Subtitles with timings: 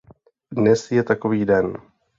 [0.51, 1.77] Dnes je takový den.